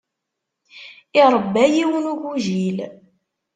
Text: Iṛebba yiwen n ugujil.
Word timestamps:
Iṛebba 1.21 1.63
yiwen 1.73 2.03
n 2.05 2.11
ugujil. 2.13 2.77